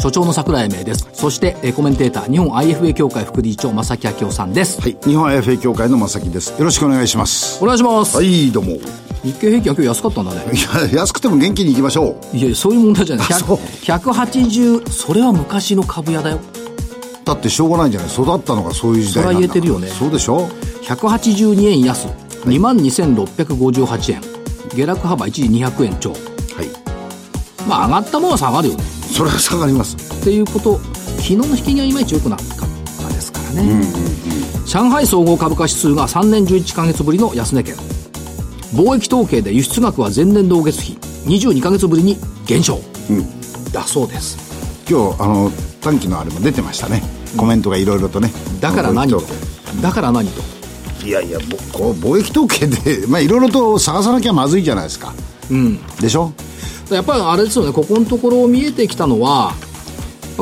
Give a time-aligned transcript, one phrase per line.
[0.00, 1.08] 所長の桜井英明です。
[1.12, 6.50] そしてえーコメンテーター日本 IFA 協会副理事長正木明夫さんです、はい、日本 IFA 協会の正木です。
[6.58, 7.62] よろしくお願いします。
[7.62, 8.72] お願いします、はい、どうも。
[8.72, 8.80] い
[9.24, 10.44] 日経平均は今日安かったんだね。
[10.92, 12.36] や、安くても元気に行きましょう。
[12.36, 13.26] いやいやそういう問題じゃない。
[13.28, 13.56] あそう。
[13.56, 13.98] 100
[14.82, 16.38] 180それは昔の株屋だよ。
[17.24, 18.08] だってしょうがないんじゃない？
[18.10, 19.88] 育ったのがそういう時代なんだそれは言えてるよね。
[19.88, 20.46] そうでしょ
[20.84, 22.06] ？182円安。
[22.46, 24.20] 2万2658円。
[24.76, 26.10] 下落幅一時200円超。
[26.10, 26.18] はい。
[27.68, 28.84] まあ上がったものは下がるよね
[29.18, 29.96] それは下がります。
[29.96, 32.46] っていうこと昨日の引きがいまいち良くなかっ
[33.02, 33.82] たですからね、
[34.64, 37.74] 上海総合株価指数が3年11ヶ月ぶりの安値圏。
[38.76, 42.16] 貿易統計で輸出額は前年同月比22ヶ月ぶりに
[42.46, 42.78] 減少、
[43.72, 44.38] だそうです。
[44.88, 47.02] 今日、あの、短期のあれも出てましたね。
[47.36, 48.30] コメントがいろいろとね。
[48.60, 49.20] だから何と？
[49.82, 50.42] だから何と？
[51.00, 55.12] 計いやいや、ぼこう貿易統計で、まあいろいろと探さなきゃまずいじゃないですか。
[55.50, 55.84] うん。
[55.96, 56.32] でしょ？
[56.90, 59.52] やっぱりあれですよねここのところ見えてきたのは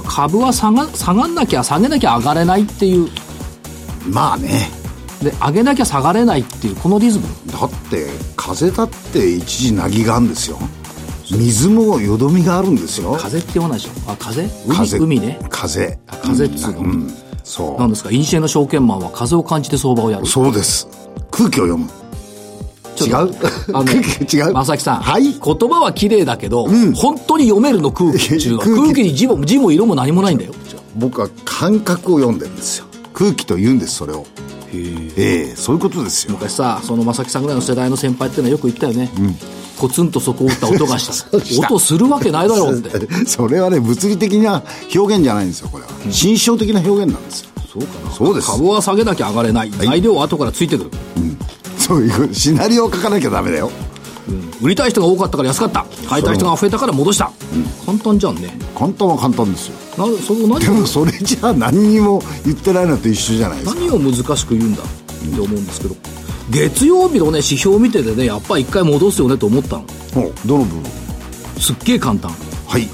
[0.08, 3.08] 株は下が下がんなきゃ下げなきゃ上がれないっていう。
[4.10, 4.68] まあね。
[5.22, 7.24] で上げなきゃ下がれないっていうこのリズム。
[7.50, 10.58] だって、風だって一時なぎがあるんですよ。
[11.30, 13.16] 水もよどみがあるんですよ。
[13.18, 13.90] 風って言わないでしょ。
[14.10, 14.76] あ風海？
[14.76, 15.38] 風海ね。
[15.48, 16.82] 風あ風っつうの？
[16.82, 16.86] ん。
[17.06, 17.14] ん。
[17.42, 17.80] そう。
[17.80, 20.26] なんですか、インシェの証券マンは風を感じて相場をやる。
[20.26, 20.86] そうです。
[21.30, 21.88] 空気を読む
[23.04, 23.14] 違う？
[23.72, 24.52] あの 違う？
[24.52, 24.96] 正木さん。
[25.00, 25.22] はい？
[25.24, 29.02] 言葉は綺麗だけど、本当に読めるの空気っていうのは 空気。
[29.02, 30.52] に字も字も色も何もないんだよ。
[30.96, 32.86] 僕は感覚を読んでるんですよ。
[33.12, 34.24] 空気と言うんですそれを。
[34.72, 35.12] え。
[35.16, 36.32] えそういうことですよ。
[36.32, 39.10] 昔さ、その正木さんぐらいの世代の先輩っていうのはよく言ったよね。
[39.78, 40.68] ポツンとそこを打った。
[40.70, 41.36] 音がした。
[41.68, 43.08] 音するわけないだろうって。
[43.26, 44.62] それはね物理的な
[44.94, 45.90] 表現じゃないんですよこれは。
[46.10, 47.48] 心象的な表現なんですよ。
[47.72, 48.10] そうかな。
[48.14, 48.46] そうです。
[48.50, 49.70] 株は下げなきゃ上がれない。
[49.70, 50.90] 材料は後からついてくる。
[51.86, 53.70] そういうシナリオを書かなきゃダメだよ。
[54.60, 55.86] 売りたい人が多かったから安かった。
[56.08, 57.30] 買いたい人が増えたから戻した。
[57.84, 58.50] 簡単じゃんね。
[58.76, 59.76] 簡単は簡単ですよ。
[59.96, 63.80] なそ何でもそれじゃあ何にも言ってないのと一緒じゃないですか。
[63.80, 64.82] 何を難しく言うんだ？
[64.82, 65.94] って思うんですけど。
[66.50, 69.84] 月曜日のね指標を見ててねやっぱり一回戻すよねと思ったの。
[70.44, 70.84] どの部分？
[71.60, 72.32] すっげえ簡単。
[72.32, 72.88] はい。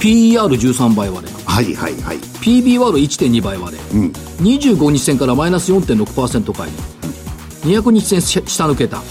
[0.00, 1.32] PER13 倍割れ。
[1.46, 2.18] はいはいはい。
[2.18, 6.72] PB 割る1.2倍割れ、25日線からマイナス4.6%返り
[7.64, 9.02] 200日線し下抜けた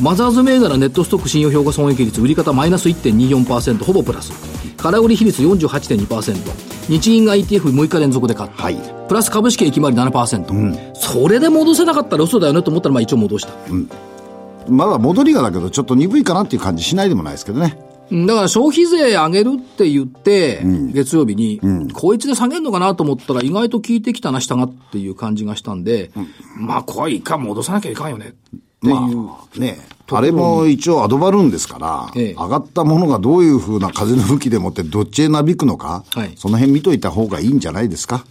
[0.00, 4.32] マザーズ銘柄ネットストック信用評価損益率売り方マイナス1.24%ほぼプラス。
[4.78, 8.76] 空売り比率48.2%日銀が ETF6 日連続で買った、はい。
[9.06, 13.52] プラス株式益回り7%、それで戻せなかったら嘘だよねと思ったらまあ一応戻した、
[14.68, 17.78] まだ戻りがだけどちょっと鈍いかなっていう感じしないでもないですけどね。
[17.86, 17.91] うん
[18.26, 20.60] だから消費税上げるって言って、
[20.92, 21.60] 月曜日に、
[21.94, 26.10] こいつで下げるのかなと思ったら意外と効いてきたな、下がっていう感じがしたんで、
[26.56, 28.26] まあ、これ一回戻さなきゃいかんよね。
[28.26, 28.94] っていう。
[28.94, 29.78] まあね。
[30.10, 32.32] あれも一応アドバルーンですから、ええ。
[32.34, 36.32] 上がったものがどういうふうな風の向きでもってどっちへなびくのか、はい。
[36.36, 38.26] その辺見といた方がいいんじゃないですか。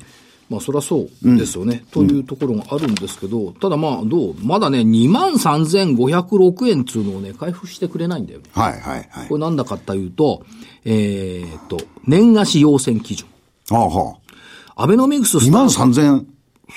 [0.52, 4.36] まあ、そりゃそうですよね、というところがあるんですけど、ただまあ、どう？
[4.44, 8.46] まだね、2万3506円っていうのをね、回復してくれないんだよね。
[8.52, 9.36] はいはいはいこ。
[9.36, 10.44] れなんだかっていうと、
[10.84, 13.28] えーっと、年貸し要請基準。
[13.72, 14.18] ああは
[14.76, 15.40] アベノミクスあ。
[15.40, 16.26] 2万 3500?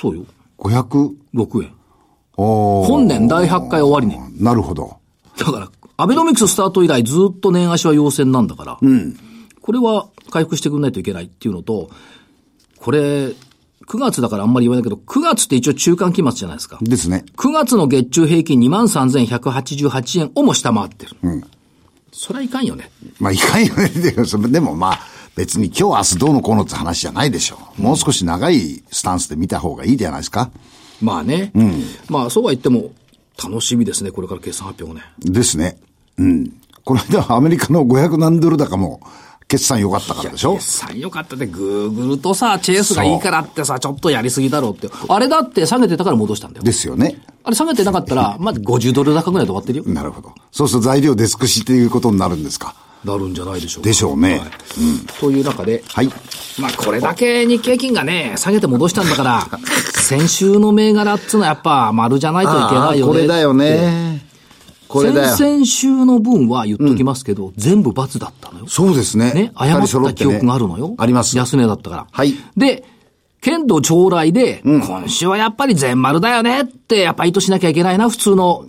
[0.00, 0.24] そうよ。
[0.58, 1.72] お6円。
[2.36, 4.24] ー本年第8回終わりね。
[4.38, 4.98] なるほど。
[5.36, 8.78] だから、アベノミクススタート以来ずっと年足は要請なんだから、
[9.60, 11.91] これは回復してくれないといけないっていうのと、
[12.78, 13.32] これ、
[13.86, 16.78] 9月だからあんまり言わないけど、9月って一応中間期末じゃないですか。
[16.80, 17.24] ですね。
[17.36, 21.16] 9月の月中平均23,188円をも下回ってる。
[22.12, 22.90] それはいかんよね。
[23.18, 23.88] まあいかんよね。
[24.48, 25.00] でもまあ
[25.36, 27.82] 別に今日明日どうのこうのって話じゃないでしょう。
[27.82, 30.50] もう少し長いスタンスで見た方がいいじゃないですか。
[31.02, 31.52] まあね。
[32.08, 32.92] まあそうは言っても、
[33.42, 35.12] 楽しみですね、これから決算発表がね。
[35.18, 35.77] ですね。
[36.18, 36.53] うん。
[36.84, 39.00] この間アメリカの500何ドル高も
[39.46, 40.54] 決算良かったからでしょ？
[40.54, 44.88] 決算良かったで、グーグルとさ、チェイスがいいからってさ、ちょっとやりすぎだろうって。
[45.08, 46.64] あれだって下げてたから戻したんだよ。
[46.64, 47.20] ですよね。
[47.44, 49.84] あれ下げてなかったら、まあ50ドル高ぐらいで終わってるよ。
[49.86, 50.32] なるほど。
[50.50, 52.74] そうすると材料出尽くしっていうことになるんですか？
[53.04, 53.88] なるんじゃないでしょうか。
[53.88, 54.50] でしょうねはい
[55.20, 56.08] という中で、はい。
[56.58, 59.46] まあこれだけ日経金がね、下げて戻したんだから、
[60.00, 63.12] 先週の銘柄っつうのはやっぱ丸じゃないといけないよね。
[63.12, 64.24] これだよね。
[64.94, 65.36] これだよ。
[65.36, 68.66] 先々週の分は言っときますけど、全部×だったのよ。
[68.68, 69.32] そうですね。
[69.32, 70.94] ね、誤った記憶があるのよ。
[70.98, 71.36] あります。
[71.36, 72.06] 安値だったから。
[72.10, 72.84] はいで、
[73.41, 78.66] 剣道将来で、今週はやっぱり全丸だよねって、やっぱ意図しなきゃいけないな、普通の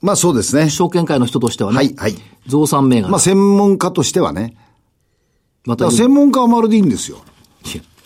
[0.00, 0.68] まあそうですね。
[0.68, 1.76] 証券会の人としてはね。
[1.76, 2.14] はいはい
[2.46, 3.08] 増産銘柄。
[3.08, 4.54] まあ専門家としてはね。
[5.64, 7.24] また専門家はまるでいいんですよ。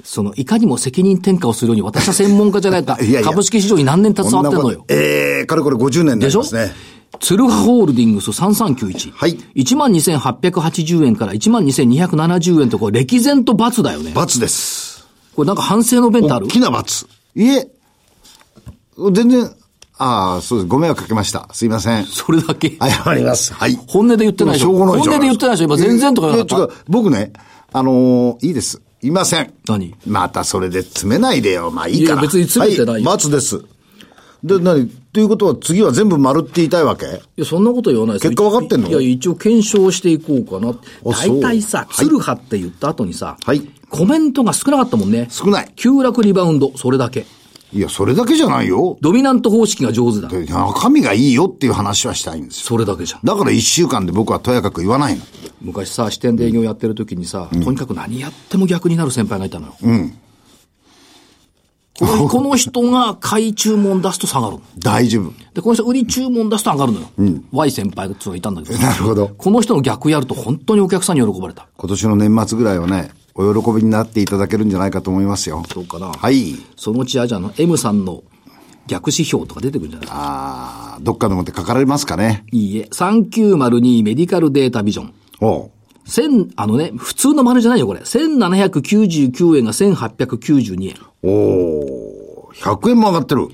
[0.08, 2.96] その、いかにも責任転嫁をするように、私は専門家じゃないか。
[3.02, 4.86] いやいや株式市場に何年携わってんのよ。
[4.88, 6.72] ええかれこれ50年になでしょりますね。
[7.20, 9.12] ツルハホールディングス3391。
[9.12, 14.12] はい12,880円から12,270円と、これ歴然と罰だよね。
[14.14, 15.06] 罰です。
[15.34, 16.46] これなんか反省の弁ってある？
[16.46, 17.06] 大きな罰。
[17.34, 17.68] いえ、
[19.12, 19.50] 全然、
[19.96, 20.68] ああ、そうです。
[20.68, 21.48] ご迷惑かけました。
[21.52, 22.04] すいません。
[22.04, 22.76] それだけ？
[22.80, 23.52] 謝ります。
[23.54, 23.74] はい。
[23.88, 24.66] 本音で言ってないでしょ？
[24.66, 25.64] しょうがない本音で言ってないでしょ？
[25.66, 27.32] 今全然とかなかった僕ね、
[27.72, 28.80] あのーいいです。
[29.02, 29.52] いません。
[29.66, 29.94] 何？
[30.06, 31.70] またそれで詰めないでよ。
[31.70, 32.20] まあいいから。
[32.20, 33.64] いや別に詰めてないよはい、罰です。
[34.44, 34.90] で、何？
[35.18, 37.06] ということは次は全部丸って言いたいわけ？
[37.06, 38.88] いや、そんなこと言わないですよ結果分かってんの？
[38.88, 40.72] いや、一応検証していこうかな。
[41.02, 45.26] 大体さ、はいツルハって言った後にさ、はいコメントが少なかったもんね。
[45.28, 47.26] 少ない急落リバウンド、それだけ。
[47.72, 48.96] いや、それだけじゃないよ。
[49.00, 50.28] ドミナント方式が上手だ。
[50.28, 52.66] で中身がいいよっていう話はしたいんですよ。
[52.66, 53.20] それだけじゃん。
[53.24, 55.22] だから一週間で僕はとやかく言わないの。
[55.60, 59.74] 昔さ、支店で営業やってる時にさ、とにかく何やっても逆になる先輩がいたのよ。
[61.98, 64.62] このこの人が買い注文出すと下がるの。
[64.78, 65.32] 大丈夫。
[65.54, 67.08] で、この人売り注文出すと上がるのよ。
[67.52, 68.78] Y 先輩っていうのがいたんだけど。
[68.80, 71.66] なるほどこの人の逆やると本当にお客さんに喜ばれた。
[71.76, 75.62] 今年の年末ぐらいはね、お喜びになっていただけるんじゃないかと思いますよ。
[75.72, 76.06] そうかな。
[76.08, 76.54] はい。
[76.76, 78.22] そのうちあじゃあの M さんの
[78.86, 80.08] 逆指標とか出てくるんじゃない？
[80.10, 82.44] ああ、どっかでもって書かれますかね。
[82.52, 82.88] いいえ。
[82.92, 85.12] 3902メディカルデータビジョン。
[85.40, 85.70] おう
[86.08, 88.00] 千、あのね、普通の丸じゃないよ、これ。
[88.00, 90.96] 1799円が1892円。
[91.22, 93.48] おお100円も上がってる。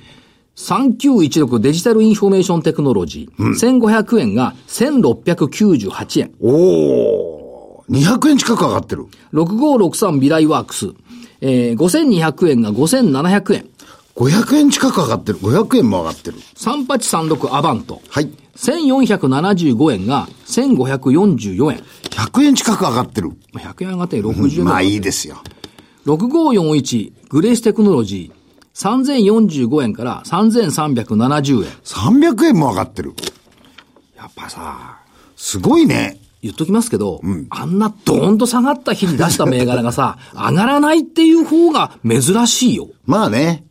[0.56, 3.80] 3916デジタルインフォメーションテクノロジー。
[3.80, 6.32] 1500円が1698円。
[6.40, 6.48] お
[7.80, 9.06] お200円近く上がってる。
[9.32, 10.92] 6563みらいワークス。
[11.40, 13.68] えー、5200円が5700円。
[14.14, 15.38] 500円近く上がってる。
[15.40, 16.38] 500円も上がってる。
[16.54, 18.00] 3836アバント。
[18.08, 18.30] はい。
[18.56, 21.82] 1475円が1544円。
[22.10, 23.30] 100円近く上がってる。
[23.54, 24.64] 100円上がって60円。
[24.64, 25.42] まあいいですよ。
[26.06, 28.44] 6541グレーステクノロジー。
[28.74, 31.70] 3045円から3370円。
[31.84, 33.14] 300円も上がってる。
[34.16, 34.98] やっぱさ、
[35.36, 36.18] すごいね。
[36.42, 42.88] 言っときますけど、あんなドーンと下がった日に出した銘柄がさ、 上がらないっていう方が珍しいよ。
[43.06, 43.64] まあね。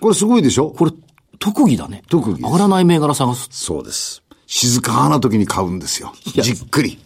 [0.00, 0.92] これすごいでしょこれ、
[1.38, 2.02] 特技だね。
[2.08, 3.48] 特技上がらない銘柄探す。
[3.50, 4.22] そうです。
[4.46, 6.12] 静かな時に買うんですよ。
[6.34, 6.98] やじっくり。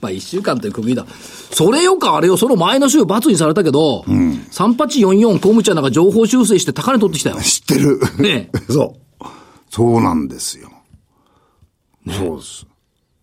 [0.00, 1.06] まあ一週間という区切りだ。
[1.52, 7.36] それよかあれよ、その前の週罰にされたけど、3844公務ちゃんなんか情報修正して高値取ってきたよ。
[7.36, 8.00] 知ってる。
[8.18, 9.24] ね そう。
[9.70, 10.70] そうなんですよ。
[12.08, 12.66] そうです。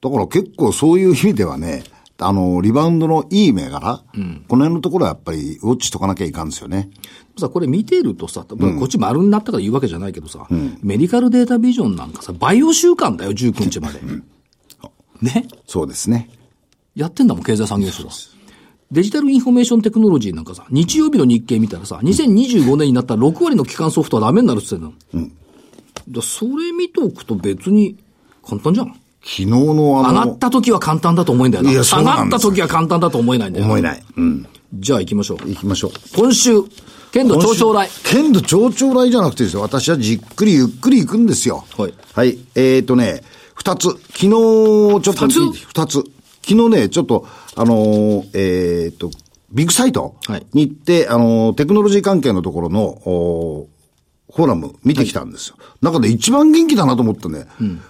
[0.01, 1.83] だから結構そういう意味ではね、
[2.19, 4.03] あの、リバウンドのいい銘柄、
[4.47, 6.89] この辺のところはやっぱりウォッチしとかなきゃいかんですよね。
[7.37, 10.47] さ、これ見てるとさ、こっち丸になったから言うわけじゃないけどさ、
[10.81, 13.99] メディカルデータビジョンなんかさ、バイオ週間だよ、19日まで。
[15.21, 15.47] ね？
[15.65, 16.29] そうですね。
[16.95, 18.11] やってんだもん、経済産業省は。
[18.91, 25.29] デジタルインフォメーションテクノロジーなんかさ、日曜日の日経見たらさ、2025年になったら6割の基幹ソフトはダメになるって言ってんの。
[26.09, 27.97] だそれ見とくと別に
[28.45, 28.95] 簡単じゃん。
[29.25, 31.71] 昨日のあの、上がった時は簡単だと思えんだよな。
[31.71, 33.65] いや下そうがった時は簡単だと思えないんだよ。
[33.65, 34.03] 思えない。
[34.17, 34.47] うん。
[34.73, 35.37] じゃあ行きましょう。
[35.47, 35.91] 行きましょう。
[36.15, 36.51] 今週、
[37.11, 37.89] 捲土重来。
[38.03, 39.61] 捲土重来じゃなくてですよ。
[39.61, 41.63] 私はじっくりゆっくり行くんですよ。
[41.77, 41.93] はい。
[42.13, 42.37] はい。
[42.55, 43.21] えーとね、
[43.55, 43.89] 二つ。
[43.89, 45.39] 昨日、ちょっと二つ？
[45.67, 46.03] 二つ。
[46.45, 49.09] 昨日ね、ちょっと、あのーえーと、
[49.51, 53.72] ビッグサイトはいに行って、あのーテクノロジー関係のところの、おー
[54.35, 55.57] フォーラム見てきたんですよ。
[55.81, 57.45] 中で一番元気だなと思ったね。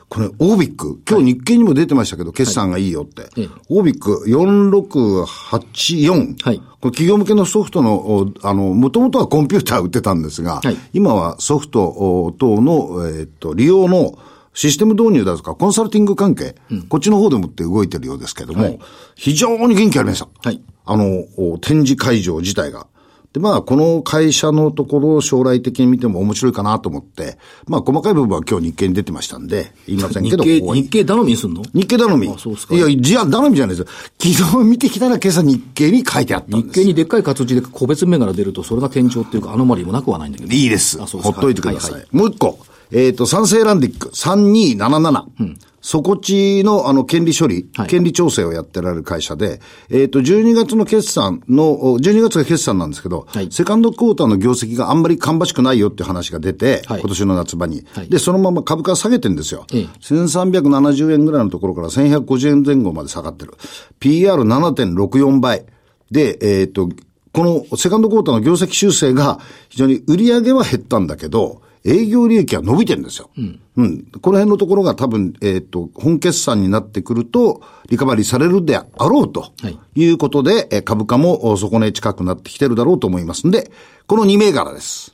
[0.09, 1.01] これ、オービック。
[1.09, 3.29] 今日日経にも出てましたけど、決算がいいよって。
[3.37, 6.35] ええオービック4684。
[6.43, 14.17] はいこれ企業向けのソフトの、おあの、もともとはコンピューター売ってたんですが、はい今はソフトお等の、えーっと、利用の
[14.53, 16.57] システム導入だとか、コンサルティング関係、
[16.89, 18.79] こっちの方でもって動いてるようですけども、はい
[19.15, 20.27] 非常に元気ありました。
[20.43, 22.87] はいあの、お展示会場自体が。
[23.33, 27.37] で、まあ、この会社のところを将来的に見ても面白いかなと思って、
[27.67, 31.63] まあ、細かい部分は今日日経に出てましたんで、言いませんけど、日経、日経頼みにすんの？
[31.73, 32.29] 日経頼み。
[32.29, 33.93] あそうっすかいや、じゃあ頼みじゃないですよ。
[34.37, 36.79] 昨日見てきたら今朝日経に書いてあったんです。
[36.79, 40.53] 日経にでっかい活字で個別銘柄出ると、それが天井っていうかアノマリーもなくはないんだけど。
[40.53, 41.01] いいです。
[41.01, 41.91] あそうですかほっといてください。
[41.91, 42.59] はいはいもう一個。
[42.91, 45.72] えっ、と、三成ランディック3277。
[45.83, 49.59] 底地のあの権利処理、はい権利調整をやってられる会社で、
[49.89, 59.65] えっ、と、12月の決算の、お12月が決算なんですけど、はいセカンドクォーターの業績があんまり芳しくないよって話が出て、はい今年の夏場に、はいで、そのまま株価下げてんですよ。
[59.73, 63.53] ええ1370円ぐらいのところから1150円前後まで下がってる。
[63.99, 65.65] PR7.64 倍。
[66.11, 66.89] で、えっ、と、
[67.33, 73.29] このセカンドクォーターの業績修正が非常に売り上げは減ったんだけど、営業利益は伸びてるんですよ。
[73.37, 73.59] うん。
[73.75, 74.05] うん。
[74.21, 79.51] この辺のところが多分、えっ、ー、と、本決算になってくると、リカバリーされるであろうと。
[79.61, 79.77] はい。
[79.95, 83.71] いうことで、え株価も底値近くなってきてるだろうと思いますんで、
[84.07, 85.13] この2銘柄です。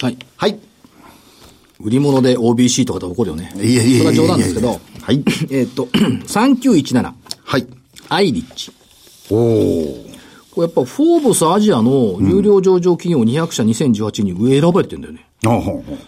[0.00, 0.18] はい。
[0.36, 0.58] はい。
[1.80, 3.52] 売り物で OBC とかで起こるよね。
[3.56, 4.80] いやいやいやそれは冗談ですけど。
[5.00, 5.24] はい。
[5.50, 5.86] えっと、
[6.26, 7.12] 3917。
[7.44, 7.66] はい。
[8.08, 8.70] アイリッチ。
[9.30, 10.12] おお。
[10.52, 15.26] これやっぱフォーブスアジアの有料上場企業200社2018に上選ばれてんだよね。
[15.44, 15.62] うん、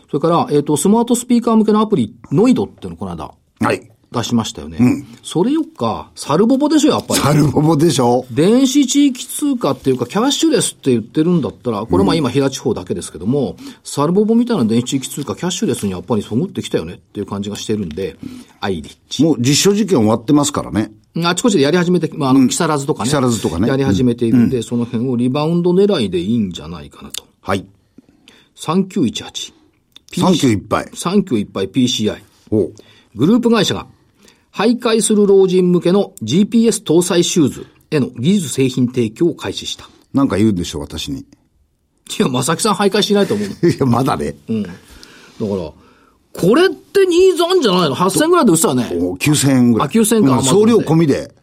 [0.09, 3.35] それから、えっ、ー、と、スマートスピーカー向けのアプリ、ノイドっていうのこの間。
[3.61, 3.91] はい。
[4.14, 4.78] 出しましたよね。
[4.80, 5.06] うん。
[5.23, 7.21] それよっか、サルボボでしょ、やっぱり。
[7.21, 8.25] サルボボでしょ。
[8.30, 18.16] 電子地域通貨っていうか、キャッシュレスって言ってるんだったら、これまあ今、平地方だけですけども、うん、サルボボみたいな電子地域通貨、キャッシュレスにやっぱりそぐってきたよねっていう感じがしてるんで、
[18.61, 19.23] アイリッチ。
[19.23, 20.92] もう実証実験終わってますからね。
[21.23, 23.09] あちこちでやり始めて、まあ、あの、木更津とかね。
[23.09, 23.68] 木更津とかね。
[23.68, 27.25] やり始めているんで、うん、その辺をリバウンド狙いでいいんじゃないかなと。
[27.40, 27.64] はい。
[28.56, 29.52] 3918。
[30.12, 30.87] 39いっぱい。
[30.87, 32.21] 39いっぱい PCI。
[32.50, 32.71] お
[33.14, 33.87] グループ会社が、
[34.54, 39.88] 徘徊する老人向けの GPS 搭載シューズへの技術製品提供を開始した。
[40.12, 41.20] なんか言うんでしょう、私に。
[41.20, 41.25] い
[42.20, 43.49] や、まさきさん徘徊しないと思う。
[43.68, 44.37] いや、まだね。
[44.49, 44.62] うん。
[44.62, 44.75] だか
[45.40, 48.88] ら、これってニーズあんじゃないの ?8000 円ぐらいで売ってたね。
[48.92, 49.88] 9000円ぐらい。
[49.88, 51.34] あ、9000円か、うん、送料込みで、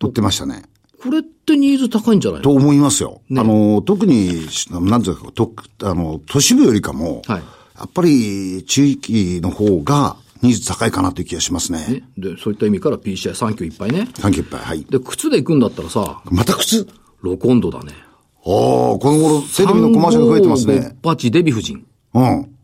[0.00, 0.62] 売ってましたね。
[1.02, 3.20] これってニーズ高いんじゃないと思いますよ。
[3.28, 7.42] ね、あの、特に、なんていうか、とあの、都市部よりかも、はい、
[7.78, 11.86] やっぱり地域の方が、ニーズ高いかなという気がしますね。
[11.86, 14.08] ねで、そういった意味から PCI3 級いっぱいね。
[14.14, 14.84] 3級いっぱい、はい。
[14.84, 16.22] で、靴で行くんだったらさ。
[16.26, 16.86] また靴？
[17.22, 17.92] ロコンドだね。
[17.92, 20.96] ああ、この頃、テレビのコマーシャル増えてますね。
[21.02, 21.86] パチデヴィ夫人。
[22.14, 22.56] うん。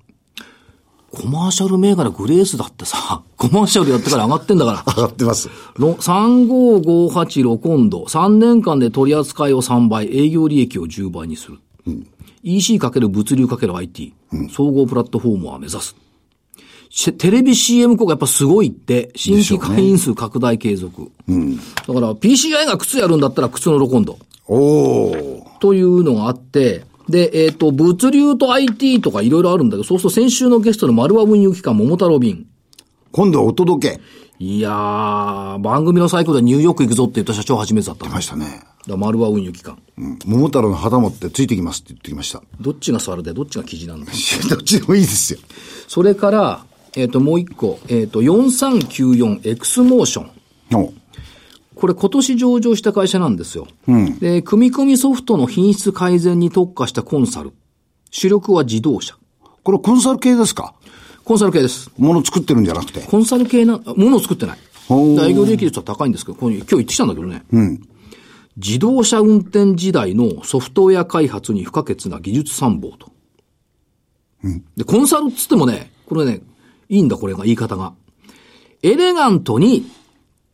[1.10, 4.94] コマーシャル銘柄グレースだってさ、 コマーシャルやってから上がってんだから。
[4.94, 5.50] 上がってます。
[5.76, 11.58] 3558ロコンド、3年間で取り扱いを3倍、営業利益を10倍にする。
[11.86, 12.06] うん、
[12.42, 15.96] EC× 物流 ×IT、うん、総合プラットフォームは目指す。
[17.18, 21.02] テレビ CM 効果やっぱすごいって、新規会員数拡大継続。
[21.02, 21.56] ね、うん。
[21.56, 24.18] だから PCI が靴やるんだったら靴のロコンド。
[24.46, 32.46] おというのがあって、で、えっ、ー、と、物流と IT とかいろいろあるんだけど、そうすると先週のゲストの丸和運輸機関桃太郎便。
[33.10, 34.00] 今度はお届け。
[34.38, 38.06] いやー、番組のサイクルでニューヨーク行くぞって言った社長初めてだった。
[38.06, 38.64] 出ましたね。
[38.86, 39.80] だ丸和運輸機関。
[39.96, 40.18] うん。
[40.24, 42.42] 桃太郎の旗持ってついてきますって言ってきました。
[42.60, 44.10] どっちが座るで、どっちが記事なのど
[44.56, 45.38] っちでもいいですよ。
[45.86, 50.30] それから、えっ、ー、と、もう一個、えっ、ー、と、4394エクスモーション。
[51.74, 53.66] これ今年上場した会社なんですよ。
[53.88, 57.52] うん、で、組み込みソフトの品質改善に特化したコンサル。
[58.10, 59.16] 主力は自動車。
[59.62, 60.74] これコンサル系ですか？
[61.24, 61.90] コンサル系です。
[61.96, 63.00] もの作ってるんじゃなくて？
[63.00, 64.58] コンサル系な、ものを作ってない。
[64.90, 67.42] 営業利益率は高いんですけど、今日行ってきたんだけどね。
[67.52, 67.80] うん。
[68.56, 73.10] 自動車運転時代のソフトウェア開発に不可欠な技術参謀と。
[74.44, 74.64] うん。
[74.76, 76.42] で、コンサルっつってもね、これね、
[76.88, 77.94] いいんだ、これが、言い方が。
[78.82, 79.86] エレガントに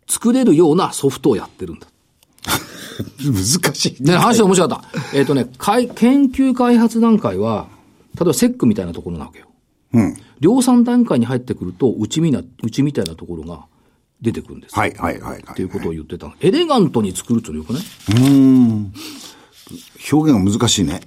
[0.07, 1.87] 作れるようなソフトをやってるんだ。
[3.23, 4.13] 難しいね。
[4.13, 5.17] ね、話面白かった。
[5.17, 5.47] えっ、ー、とね、
[5.95, 7.69] 研究開発段階は、
[8.15, 9.47] 例えばセックみたいなところなわけよ。
[9.93, 10.17] うん。
[10.41, 13.67] 量産段階に入ってくると、うちみな、うちみたいなところが
[14.21, 14.75] 出てくるんです。
[14.75, 15.45] はい、はい、はい。
[15.51, 16.35] っていうことを言ってた。
[16.41, 17.81] エレガントに作るってよくね。
[18.17, 18.93] うん。
[20.13, 21.01] 表現が難しいね。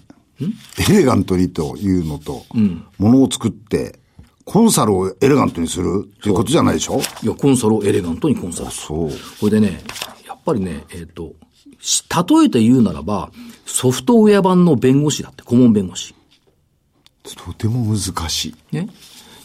[0.89, 3.99] エレガントにというのと、うん、ものを作って、
[4.45, 6.99] コンサルをエレガントにするっていうことじゃないでしょ？
[7.23, 8.71] いや、コンサルをエレガントにコンサル。
[8.71, 9.09] そう。
[9.39, 9.81] これでね、
[10.27, 11.33] やっぱりね、えっ、ー、と、
[12.39, 13.31] 例えて言うならば、
[13.65, 16.13] ソフトウェア版の弁護士だって、顧問弁護士。
[17.23, 18.75] とても難しい。
[18.75, 18.89] ね？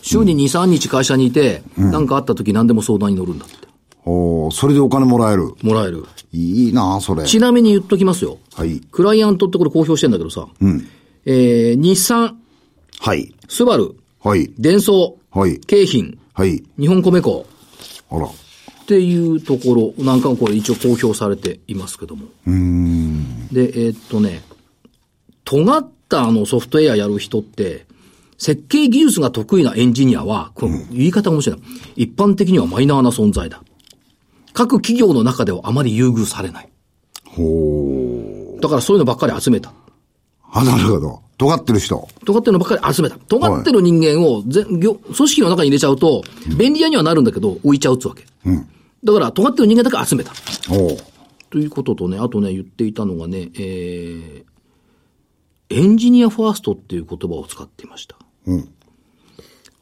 [0.03, 3.57] 週に2、3日会社にいて、何、うん、かあった時何でも相談に乗るんだって。
[4.05, 5.55] おそれでお金もらえる。
[5.63, 6.05] もらえる。
[6.33, 7.25] いいなそれ。
[7.25, 8.39] ちなみに言っときますよ。
[8.55, 8.81] はい。
[8.81, 10.47] クライアントってこれ公表してんだけどさ。
[10.61, 10.89] うん。
[11.25, 12.39] えー、日産。
[13.01, 13.35] はい。
[13.49, 13.97] スバル。
[14.23, 14.51] はい。
[14.59, 15.39] デンソー。
[15.39, 15.61] はい。
[15.61, 16.15] 京浜。
[16.33, 16.63] はい。
[16.79, 17.47] 日本米粉。
[18.11, 18.27] あら。
[18.27, 22.27] っていうところ、なんかこれ一応公表されていますけども。
[22.47, 23.49] うん。
[23.49, 24.43] で、えー、っとね、
[25.45, 27.87] 尖ったあのソフトウェアやる人って、
[28.39, 31.61] 設計技術が得意なエンジニアは、この言い方が面白い、
[31.97, 33.63] 一般的にはマイナーな存在だ。
[34.53, 36.69] 各企業の中ではあまり優遇されない。
[37.25, 38.61] ほう。
[38.61, 39.73] だからそういうのばっかり集めた。
[40.51, 41.23] あ、なるほど。
[41.39, 42.09] 尖ってる人。
[42.25, 43.17] 尖ってるのばっかり集めた。
[43.17, 46.23] 尖ってる人間を全、組織の中に入れちゃうと、
[46.57, 48.25] 便利屋にはなるんだけど、置いちゃうっつわけ。
[48.47, 48.69] うん。
[49.05, 50.33] だから、尖ってる人間だけ集めた。
[50.71, 50.97] お
[51.51, 58.17] ということとね、あとね、言っていたのがね、えー、エンジニアファーストっていう言葉を使っていました。
[58.47, 58.69] うん。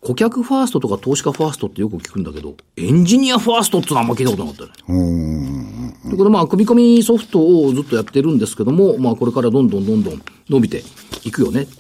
[0.01, 4.71] 顧客ファーストとか投資家ファーストってよく聞くんだけど、エンジニアファーストってのはあんま聞いたことなかったね。
[4.89, 5.74] うん。
[6.11, 10.83] で、これまあ、組み込みソフトをずっとやってるんですけども、まあ、これからどんどんどんどん伸びて
[11.25, 11.73] いくよねって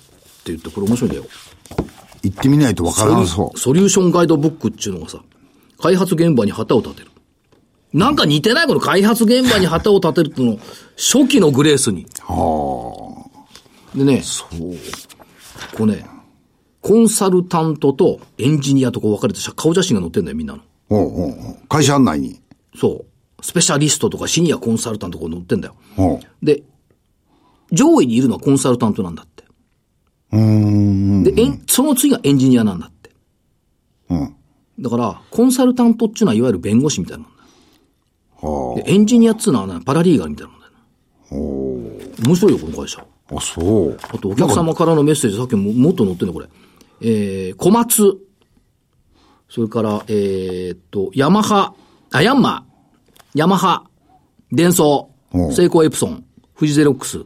[0.47, 1.27] 言って、これ面白いんだよ。
[2.23, 3.59] 行ってみないとわからなそう。
[3.59, 5.19] ソリューションガイドブックっていうのがさ、
[5.79, 7.11] 開発現場に旗を立てる。
[7.93, 10.59] なんか似てないこの開発現場に旗を立てるっての、
[10.97, 12.07] 初期のグレースに。
[12.21, 13.31] は
[13.95, 14.23] でね、あ。
[14.25, 14.59] そう。
[15.77, 16.05] こうね、
[16.81, 20.63] コンサルタントとエンジニアとこう分かれて顔写真が載ってんだよ、みんなの。
[20.91, 22.41] おうおうおう会社案内に。
[22.77, 23.14] そう。
[23.45, 25.77] スペシャリストとかシニアコンサルタントこう載ってんだよ。
[26.43, 26.63] で、
[27.71, 29.45] 上位にいるのはコンサルタントなんだって。
[30.33, 33.11] で、その次がエンジニアなんだって。
[34.09, 34.37] うん。
[34.81, 37.33] だから、コンサルタントっていうのはいわゆる弁護士みたいなもん
[38.43, 40.73] だはでエンジニアっつうのは、ね、パラリーガルみたいなもんだよ
[42.23, 42.27] な。
[42.27, 43.07] 面白いよ、この会社。
[43.31, 43.37] あ。
[43.37, 43.99] あ、そう。
[44.09, 46.49] あと、お客様からのメッセージ、さっきももっと載ってるの、これ。
[47.03, 48.19] えー、小松。
[49.51, 51.75] それから、えーっと、ヤマハ、
[52.11, 52.74] あ、ヤンマー、
[53.35, 53.83] ヤマハ、
[54.53, 56.25] デンソうんー、セイコーエプソン、
[56.55, 57.19] フジゼロックス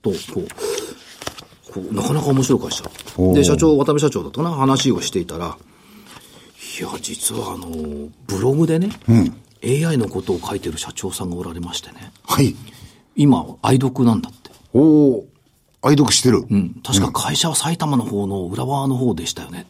[0.00, 2.84] と、こう、こうなかなか面白い会社。
[3.16, 5.58] おで、社長、渡辺社長だったかな、話をしていたら、
[6.78, 7.66] いや、実はあの、
[8.28, 8.90] ブログでね、
[9.64, 12.54] AI のことを書いてる社長さんがおられましてね、はい。
[13.16, 14.50] 今、愛読なんだって。
[14.72, 15.26] おお。
[15.82, 16.46] 愛読してる？
[16.48, 16.80] うん。
[16.84, 19.66] 確か会社は埼玉の方の浦和の方でしたよね。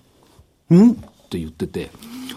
[0.70, 0.94] うんっ
[1.30, 1.90] て言ってて、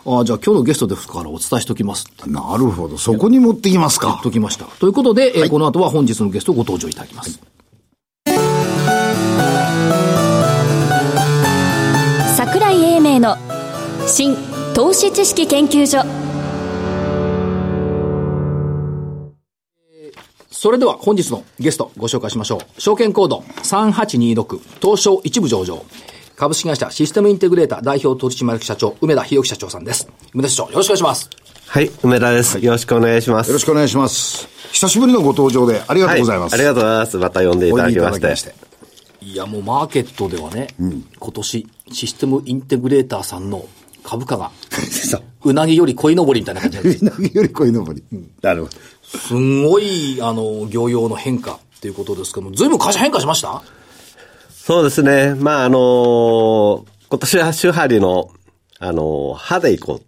[0.09, 2.97] ああ、じゃあ今日のゲストですからお伝えしておきますなるほど。
[2.97, 4.23] そこに持ってきますか言っ。
[4.23, 4.63] ときました。
[4.65, 7.41] ということで、えーこの後は本日のゲストをご登場いただきます。
[12.37, 13.35] 桜井英明の
[14.07, 14.35] 新
[14.73, 16.05] 投資知識研究所
[20.51, 22.81] それでは本日のゲストご紹介しましょう。
[22.81, 25.83] 証券コード3826東証一部上場。
[26.37, 30.07] 株式会社システムインテグレーター代表取締役社長、梅田博樹社長さんです。
[30.35, 31.29] 梅田社長、よろしくお願いします。
[31.65, 32.59] はい、梅田です。
[32.59, 33.47] よろしくお願いします。
[33.47, 34.47] よろしくお願いします。
[34.71, 36.51] 久しぶりのご登場でありがとうございます。
[36.53, 37.17] はありがとうございます。
[37.17, 38.27] また呼んでいただきまして。
[38.27, 38.53] おいして
[39.21, 43.65] いや、もうマーケットではね、今年システムインテグレーターさんの
[44.03, 44.51] 株価が、
[45.43, 47.03] うなぎより鯉のぼりみたいな感じなんです。
[47.03, 48.03] うなぎより鯉のぼり。
[48.43, 48.77] なるほど。
[49.19, 53.63] すんごい、あの、業用の変化っていうことですけども、ずいぶん会社変化しました？
[54.67, 55.33] そうですね。
[55.33, 58.31] まあ、あのー今年は週張りの、
[58.79, 60.05] あのー歯でいこう。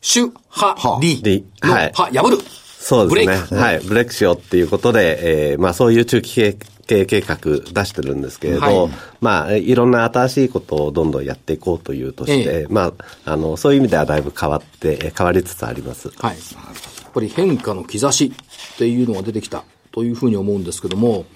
[0.00, 2.38] 主、は、り、りの、はいは、破る。
[2.78, 3.26] そうですね。
[3.26, 3.80] ブレイクはい。
[3.80, 6.56] ブレイクしようっていうことで、えーまあそういう中期経
[6.88, 8.90] 営計画出してるんですけれど、はい
[9.20, 12.92] まあいろんな新しいことをどんどんやっていこうというとして、えま
[13.24, 16.10] あ、あの、そういう意味ではだいぶ変わって、えー変わりつつあります。
[16.10, 16.36] はい。
[16.36, 18.32] やっぱり変化の兆し
[18.74, 21.26] っていうのが出てきたというふうに思うんですけども、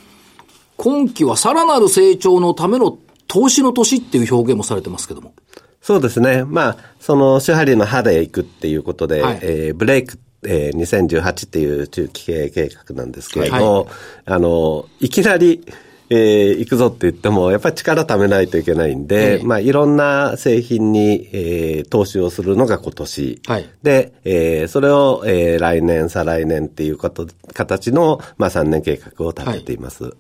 [0.81, 2.97] 今期はさらなる成長のための
[3.29, 5.35] 投資の年っていう表現もされてますけども。
[5.83, 6.45] そうですね。
[6.45, 13.87] まあ、その、手張りの歯で行くっていうことで、はいえーブレイク、えー2018っていう中期経営計画なんですけれど、はい
[14.25, 15.67] あの、いきなり、
[16.13, 19.45] えー行くぞって言っても、やっぱり力貯めないといけないんで、ええ。
[19.45, 23.41] まあ、いろんな製品に、えー投資をするのが今年。
[23.47, 23.69] はい。
[23.83, 30.13] で、えーそれを、えー来年、再来年っていうこと、形の、まあ、3年計画を立てています。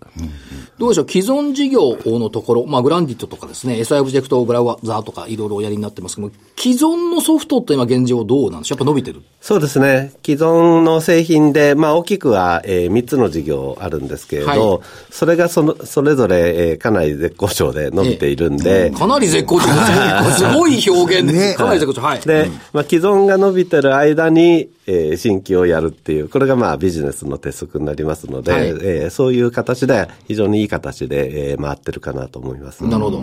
[0.78, 1.08] どうでしょう？
[1.10, 9.22] 既存事業のところ、まあ、グランディットとかですね、SI オブジェクトブラウザーとかいろいろおやりになってますけども、既存のソフトって今現状どうなんでしょうやっぱ伸びてる？
[9.40, 10.12] そうですね。
[10.24, 14.80] 既存の製品で、まあ大きくは、えー3つの事業あるんですけれど、はい。
[15.10, 20.38] それがその、それぞれ、えーかなり絶好調で伸びているんで、かなり絶好調です。
[20.38, 21.48] すごい表現です。
[21.50, 22.00] ねかなり絶好調。
[22.00, 22.20] はい。
[22.20, 32.84] で、まあ既存が伸びてる間に、えー新規をやるっていう、これがまあビジネスの鉄則になりますので、はいえーそういう形で非常にいい形で、えー回ってるかなと思います。
[32.84, 33.20] なるほど。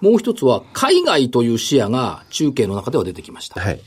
[0.00, 3.60] もう一つは、海外という視野が中継の中では出てきました。
[3.60, 3.80] はい。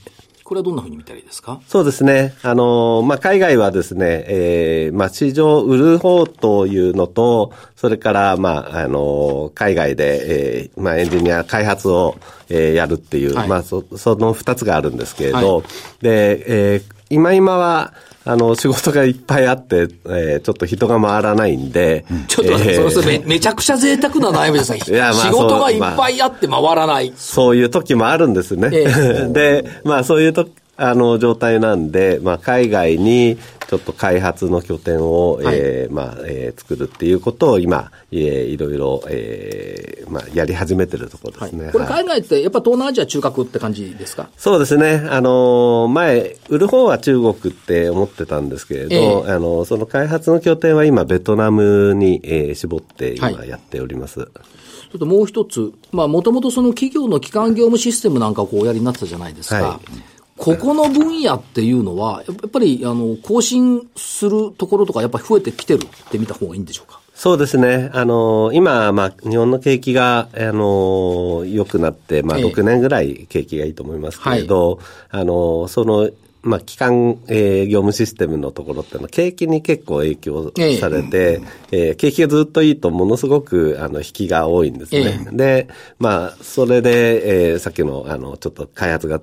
[0.47, 1.59] これはどんなふうに見たらいいですか？
[1.67, 2.33] そうですね。
[2.41, 12.15] あの、まあ、海外はですね、えーまあ、市場を売る方というのと、それから、まあ、あの、海外で、えーまあ、エンジニア開発を、
[12.47, 13.49] えーやるっていう、はい。
[13.49, 15.65] まあ、そ、その二つがあるんですけれど、はい。
[16.01, 17.93] で、えー今今は、
[18.29, 24.79] あの、仕事がいっぱいあって、えーちょっと人が回らないんで、ちょっとえーそれそれめめちゃくちゃ贅沢な悩みですね。
[24.85, 27.13] いやまあ仕事がいっぱいあって回らない。
[27.15, 28.69] そういう時もあるんですね。
[28.73, 33.37] え で、まあそういうと、あの、状態なんで、まあ海外に
[33.67, 41.69] ちょっと開発の拠点を、はいえーまあ、えー作るっていうことを今、えーいろいろ、えーまあやり始めてるところですね。
[41.71, 44.29] これはい海外ってやっぱ東南アジア中核って感じですか？
[44.37, 45.05] そうですね。
[45.09, 54.19] あの、前、売る方は中国って思ってたんですけれど、ええあの、その開発の拠点は今、ベトナムに、えー絞って今はいやっております。
[54.19, 59.55] ちょっともう一つ、まあもともとその企業の基幹業務システムなんかをこうおやりになってたじゃないですか。
[59.61, 67.01] はいここの分野っていうのは、やっぱり、あの、更新するところとかやっぱり増えてきてるって見た方がいいんでしょうか？
[67.13, 67.89] そうですね。
[67.93, 76.11] あの、今、まあ、日本の景気が、あの、良くなって、まあ、6年ぐらい景気がいいと思いますけれど、あの、その、
[76.43, 81.91] まあ、基幹、えー、業務システムのところっていうのは、景気に結構影響されて、ええ。
[81.91, 85.27] ー、景気がずっといいと、ものすごく、あの、引きが多いんですね。
[85.33, 85.35] え。
[85.35, 85.67] で、
[85.99, 89.19] まあ、それで、えー、さっきの、あの、ちょっと開発が、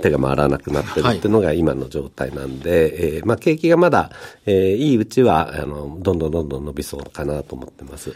[0.00, 4.10] 手が回らなくなってるっていうのが今の状態なんで、はい、えー、まあ景気がまだ、
[4.46, 8.14] えー、いいうちは、あの、どんどんどんどん伸びそうかなと思ってます。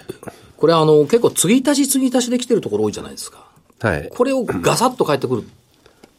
[0.57, 3.47] これあの、結構継ぎ足し継ぎ足しできてるところ多いじゃないですか。
[3.81, 4.09] はい。
[4.15, 5.45] これをガサッと返ってくる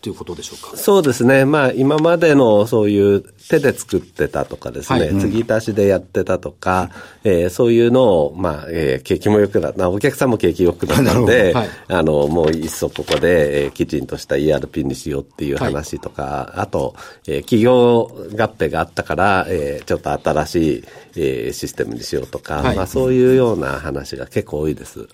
[0.04, 0.76] ということでしょうか？
[0.76, 1.46] そうですね。
[1.46, 6.92] まあ、今までのそういう手で作ってたとかですね、はい、継ぎ足しでやってたとか、
[7.24, 20.84] うん、えー、そういうのを、まあ、えー、景気も良くなった、お客さんも景気良くなったんで、はい、あの、もういっそここで、えー、きちんとした ERP にしようっていう話とか、はい、あと、えー、企業合併があったから、えー、ちょっと新しい、
[21.16, 25.08] えー、システムにしようとか、まあ、そういうような話が結構多いです。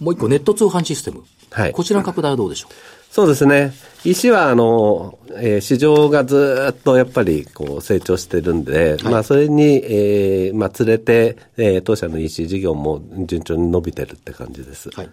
[0.00, 1.24] もう一個、ネット通販システム。
[1.50, 1.72] はい。
[1.72, 2.95] こちらの拡大はどうでしょう？
[3.16, 3.72] そうですね。
[4.04, 14.90] 石は、あの、えー、市場がずっとやっぱりこう成長してるんで、はい、まあそれに、えー、まあ連れて、えー、当社の EC 事業も順調に伸びてるって感じです。
[14.90, 15.08] はい。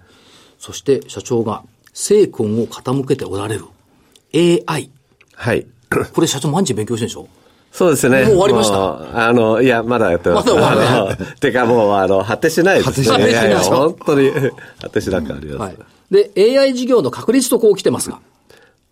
[0.60, 1.64] そして社長が
[1.94, 3.68] 精魂を傾けておられる
[4.68, 4.90] AI。
[5.36, 5.66] はい。
[6.14, 7.30] これ社長毎日勉強してるでしょ？
[7.72, 8.24] そうですね。
[8.24, 9.28] もう終わりました？
[9.30, 10.50] あの、いや、まだやってます。
[10.54, 11.36] まだ終わる、ね。
[11.40, 13.08] てかもう、あの、果てしないですね。
[13.08, 13.56] 果てしない。
[13.64, 14.30] 本当に、
[14.82, 15.58] 果てしなくあります。
[15.58, 18.20] はいで、AI 事業の確立とこう来てますが。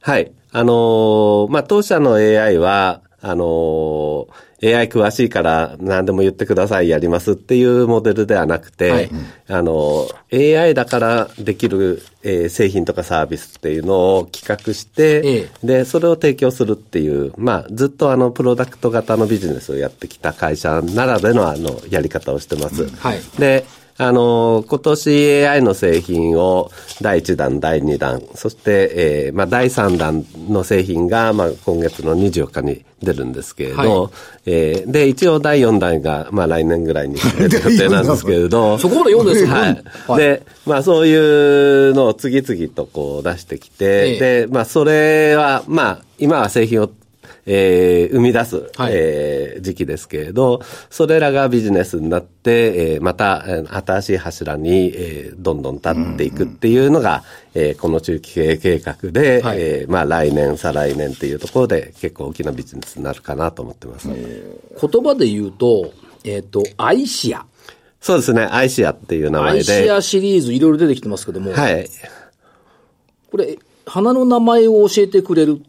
[0.01, 0.31] はい。
[0.51, 9.09] あのー、まあ、当社の AI は、あのー、AI 詳しいから何でも言ってください、やりますっていうモデルではなくて、はい、
[9.47, 22.87] あの、AI だからできる、えー、製品とかサービスっていうのを企画して、ええ、で、それを提供するっていう、まあ、ずっとあの、プロダクト型のビジネスをやってきた会社ならでのあの、やり方をしてます。
[22.97, 23.65] はい、で、
[23.97, 34.11] あの、今年 AI の製品を第1弾、第2弾、そして、えー、まあ、第3弾の製品が、まあ、今月の24日に出るんですけれど、はい、
[34.45, 39.83] えー、で、一応第4弾が、まあ、来年ぐらいに出る予定 なんですけれど、そこまで読んですよ、はい。
[40.07, 41.15] はい、で、まあ、そうい
[41.89, 44.45] うのを次々とこう出してきて、え。
[44.45, 46.89] で、まあ、それは、まあ、今は製品を
[47.45, 53.43] えー、生み出す、はい、えー、時期ですけれど、それらがビジネスになって、えー、また
[53.83, 57.23] 新しい柱に、えー、どんどん立っていくっていうのが、
[57.53, 64.07] うんうん、えー、この中期経営計画で、はい、えー、まあ来年、再来年っていうところで結構大きなビジネスになるかなと思ってます。
[64.07, 67.45] 言葉で言うと、えっ、ー、と、アイシア。
[67.99, 69.57] そうですね、アイシアっていう名前で。
[69.57, 71.51] アイシアシリーズいろいろ出てきてますけども。
[71.51, 71.87] はい。
[73.29, 75.61] これ、花の名前を教えてくれる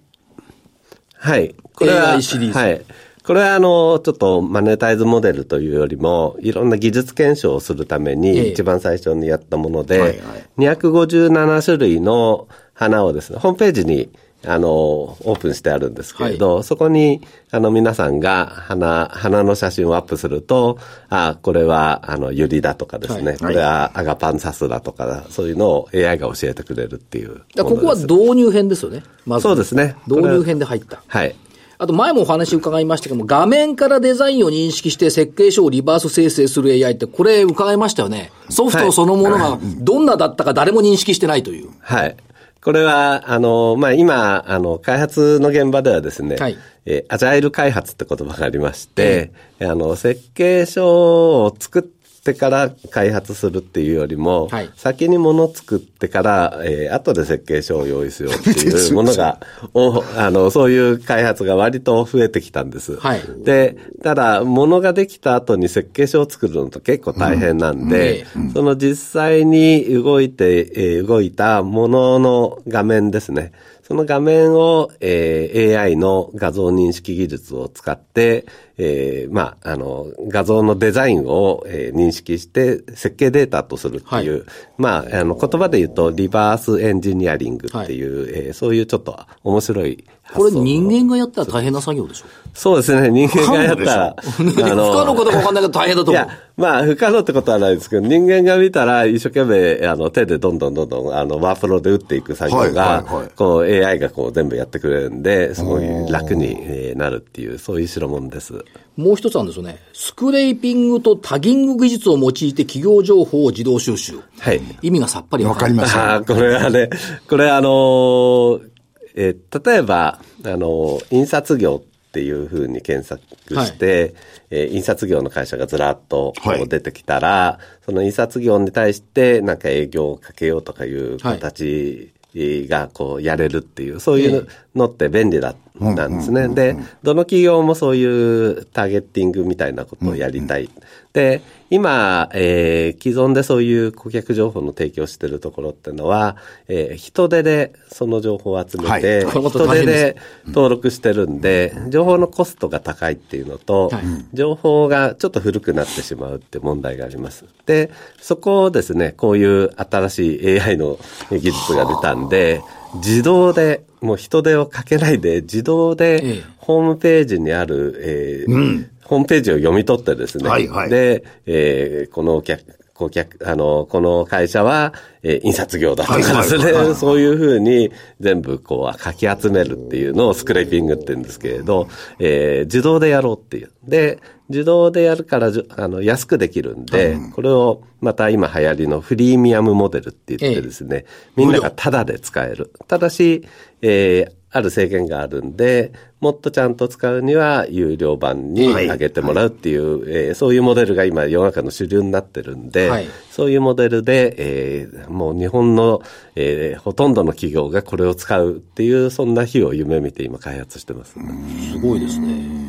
[1.22, 1.54] はい。
[1.74, 2.58] これは、シリーズ。
[2.58, 2.84] はい。
[3.24, 10.18] これはあの、ちょっとマネタイズモデルというよりも、いろんな技術検証をするために一番最初にやったもので、はいはい、
[10.58, 14.10] 257種類の花をですね、ホームページに
[14.44, 20.78] あの、オープンしてあるんですけれど、はい、そこに、あの、皆さんが花、花の写真をアップすると、
[21.08, 27.42] あ、これは、あの、ユリだとかですね、はい、これはアガパンサスだとか、そういうのを AI が教えてくれるっていう。
[27.56, 29.04] ここは導入編ですよね。
[29.26, 29.42] まず。
[29.44, 29.96] そうですね。
[30.06, 31.02] 導入編で入った。
[31.06, 31.34] はい。
[31.82, 38.30] あと前もお話伺いましたけども、画面からデザインを認識して設計書をリバース生成する AI って、これ伺いましたよね。
[38.50, 41.70] ソフトそのものがどんなだったか誰も認識してないという。
[41.80, 42.16] はい。
[42.62, 59.40] これは、あの、まあ、今、あの、開発の現場ではですね、はい、えアジャイル開発って言葉がありまして、あの、設計書を作ってってから開発するっていうよりも、はい、先にもの作ってから、えー、後で設計書を用意しようっていうものが、
[59.74, 62.94] おあの、そういう開発が割と増えてきたんです。
[62.94, 73.50] はい、で、ただ、ものができた後に設計書を作るのと結構大変なんで、うんうん、その実際に動いて、えー、動いたものの画面ですね。
[73.82, 78.46] その画面を、えー、AI の画像認識技術を使って、
[78.78, 84.42] えー、まあ、あの、画像のデザインを、えー、認識して設計データとするっていう、はい、
[84.78, 90.04] まあ、あの、言葉で言うとリバースエンジニアリングっていう、はい、えー、そういうちょっと面白い
[90.34, 92.26] これ人間がやったら大変な作業でしょ？
[92.54, 94.16] そうですね、人間がやったら。
[94.22, 96.24] 不可能かどうかわかんないけど大変だと思う。
[96.24, 103.04] いや、まあ、不可能ってことはないですけど、人間が見たら一生懸命、あの、手でどんどんどんどん、あの、ワープロで打っていく作業が、
[103.36, 108.61] こう、AI がこう全部やってくれるんで、すごい楽になるっていう、そういう代物です。
[108.96, 109.78] もう一つなんですよね。
[109.92, 114.20] スクレーピングとタギング技術を用いて企業情報を自動収集。
[114.38, 114.60] はい。
[114.82, 115.96] 意味がさっぱりわかります。
[115.96, 116.90] あこれはね、
[117.28, 118.68] これあのー
[119.14, 123.22] えー、例えば、あの、印刷業っていうふうに検索
[123.66, 124.14] して、
[124.50, 126.34] えー印刷業の会社がずらっと
[126.68, 136.48] 出てきたら、その印刷業に対してなんか営業をかけようとかいう形がこうやれるっていう、そういうのって便利だ、なんですね。
[136.48, 140.70] で、どの企業もそういうターゲッティングみたいなことをやりたい。
[141.12, 146.36] で、今、えー既存でそういう顧客情報の提供してるところっていうのは、
[146.68, 157.44] えー人手でその情報を集めて、はい人手で登録してるんで、情報のコストが高いっていうのと、はい情報がちょっと古くなってしまうって問題があります。
[157.66, 160.98] で、そこをですね、こういう新しい AI の
[161.30, 162.62] 技術が出たんで、
[162.96, 170.90] 自動で、もう人手をかけないで、自動えでえホームページにある、えーホームページを読み取ってですね、はいはい。
[170.90, 172.62] で、えーこのお客、
[173.02, 181.88] 顧客、あの、この会社は、えー印刷業だとかですね、はいはいはいはい そういうふうに全部こう書き集めるっていうのをスクレーピングって言うんですけれど、
[182.18, 183.70] えー自動でやろうっていう。
[183.84, 191.04] で、自動でやるからじゅあの安くできるんで、これをまた今流行りのフリーミアムモデルって言ってですね、
[191.36, 192.72] みんながタダで使える。
[192.88, 193.44] ただし、
[193.80, 206.02] えーある制限があるんで、もっとちゃんと使うには有料版にはい上げてもらうっていう、えーそういうモデルが今世の中の主流になってるんで、はいそういうモデルで、えーもう日本の、
[206.36, 211.12] えーほとんどの企業がこれを使うっていう、そんな日を夢見て今開発してます。
[211.14, 212.26] すごいですね。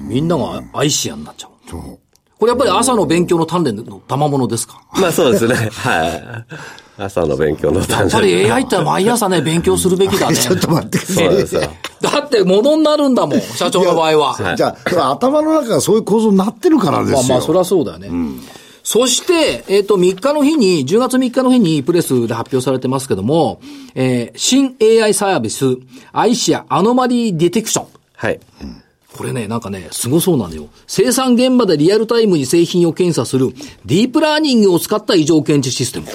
[0.07, 1.51] みんながアイシアになっちゃう。
[1.69, 1.99] そう。
[2.39, 4.81] これやっぱり朝の勉強の鍛錬の賜物ですか？
[4.99, 5.55] まあそうですね。
[5.55, 6.45] はい。
[6.97, 10.35] 朝の勉強のや単っぱり AI って毎朝ね、勉強するべきだね。
[10.37, 11.25] ちょっと待ってください。
[11.25, 11.61] そうですよ。
[12.01, 14.33] だって物になるんだもん、社長の場合は。
[14.33, 17.17] はいじゃあ、頭の中がそういう構造になってるからですよ。
[17.19, 18.09] まあまあ、そりゃそうだよね。
[18.83, 23.61] そして、えっ、と、3日の日に、10月3日の日にプレスで発表されてますけども、
[23.95, 25.77] えー新 AI サービス、
[26.11, 27.85] アイシアアノマリーディテクション。
[28.15, 28.39] はい。
[29.17, 30.67] これね、なんかね、すごそうなのよ。
[30.87, 33.53] 生産現場でリアルタイムに製品を検査する、
[33.85, 36.07] ディープラーニングを使った異常検知システム。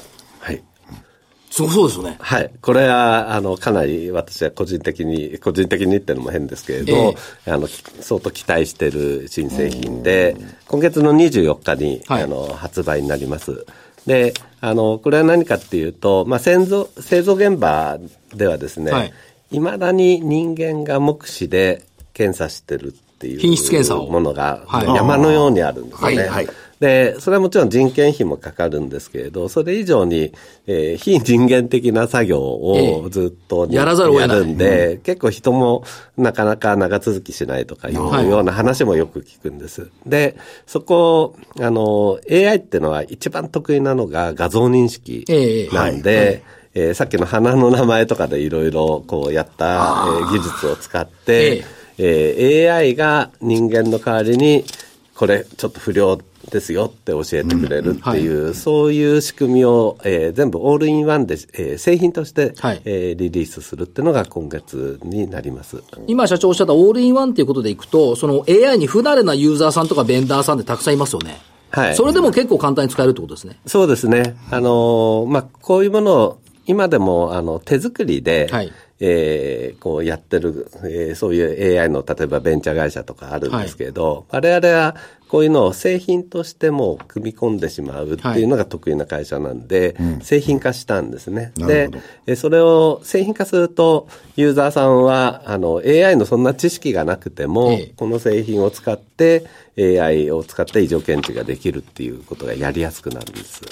[1.64, 1.72] はい。
[1.72, 2.16] すごそうですよね。
[2.20, 2.50] はい。
[2.60, 7.14] これは、あの、かなり私は個人的に、個人的にっていうのも変ですけれど、
[7.46, 13.66] えあの、相当期待している新製品で、今月の24日に、はいあの、発売になります。
[14.06, 17.98] で、あの、これは何かっていうと、まあ、製造、製造現場
[18.34, 19.12] ではですね、はい
[19.50, 26.16] 未だに人間が目視で検査してるっていう品質検査をものがはい山のようにあるんですよね。
[26.18, 26.48] はいはい
[26.80, 30.32] で、それはもちろん人件費もかかるんですけれど、それ以上に、
[30.66, 33.10] えー非人間的な作業をええ。
[33.10, 34.38] ずっと、やらざるを得ない。
[34.38, 35.82] やるんで、結構人も
[36.16, 38.28] なかなか長続きしないとかいうはい。
[38.30, 39.88] ような話もよく聞くんです。
[40.06, 40.36] で、
[40.66, 46.42] そこ、あの、AI っていうのは一番得意なのが画像認識ええなんで、
[46.74, 51.64] えーさっきの花の名前とかでいろいろこうやった、えー技術を使って、
[51.98, 54.64] えー AI が人間の代わりに、
[55.16, 56.16] これちょっと不良
[56.50, 65.82] ですよって教えてくれるっていう、そういう仕組みを、えー全部オールインワンで、えー製品として、はいえーリリースするっていうのが今月になります。
[66.06, 71.38] 今社長おっしゃったオールインワンっていうことでいくと、その AI に不慣れなユーザーさんとかベンダーさんってたくさんいますよね。
[71.70, 73.58] はいそれでも結構簡単に使えるってことですね。
[73.66, 74.36] そうですね。
[74.50, 84.96] あのーまあ、こういうものを、今でも、あの、手作りで、はいえーこうやってる、えーそういう AI の、例えばベンチャー会社とかあるんですけど、我々は
[85.28, 91.52] こういうのを製品としても組み込んでしまうっていうのが得意な会社なんで、製品化したんですね。
[91.56, 99.44] でなるほど、えーそれを製品化すると、ユーザーさんは、あの、AI のそんな知識がなくても、ええこの製品を使って、
[99.78, 103.62] AI を使って異常検知ができるっていうことがやりやすくなるんです。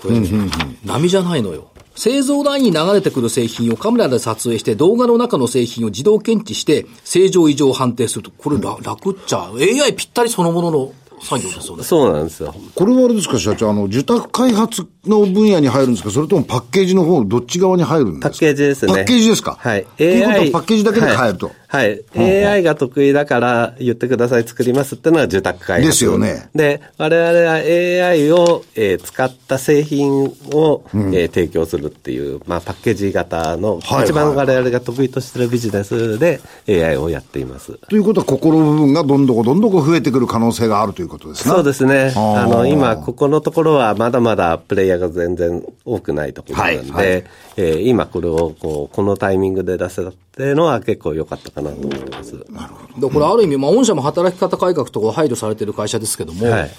[0.85, 1.71] 波じゃないのよ。
[1.97, 8.31] 製造ラインに流れてくる製品をカメラで撮影して動画の中の製品を自動検知して正常異常を判定すると。
[8.31, 11.83] これら楽っちゃ AI ぴったりそのものの作業ですよね。
[11.83, 12.55] そうなんですよ。
[12.75, 18.29] これはあれですか、社長、あの、受託開発の分野に入るんですか、それともパッケージの方、どっち側に入るんですか？
[18.31, 18.93] パッケージですね。
[18.93, 19.57] パッケージですか？
[19.59, 19.87] はい。
[19.97, 21.47] ということはパッケージだけで買えると。
[21.47, 21.57] はい。
[21.69, 25.87] はい、AI が得意だから言ってください、作りますってのは受託開発。
[25.87, 37.79] ですよねで、我々は AI を、えー使った製品を、えー提供するっていう、まあ、パッケージ型の、はい一番我々が得意としているビジネスで AI をやっています。
[37.89, 41.55] ということは、心の部分がどんどこどんどこ増えてくる可能性があるということですね。
[41.55, 42.13] そうですね。
[42.15, 47.25] あの、今、ここのところはまだまだプレイヤーが全然多くないところなんで、はいはい
[47.57, 52.37] えー今これをこう、このタイミングで出せたっていうのは結構良かったかなと思ってます。
[52.37, 56.71] でこれある意味、まあ、御社も働き方改革とかを配慮されている会社ですけども、はい。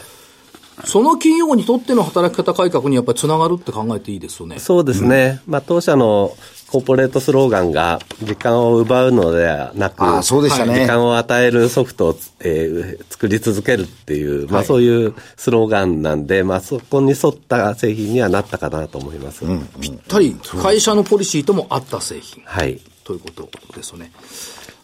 [0.85, 4.59] その企業にとっての働き方改革にやっぱりつながるって考えていいですよね。
[4.59, 5.41] そうですね。
[5.47, 6.37] まあ、当社の、
[6.69, 19.45] コーポレートスローガンが時間を奪うのではなく、あそうでしたね時間を与えるソフトを、えー作り続けるっていう、まあそういうスローガンなんで、まあそこに沿った製品にはなったかなと思います。
[19.79, 22.43] ぴったり会社のポリシーとも合った製品。
[22.45, 22.79] はい。
[23.07, 24.11] ということですよね。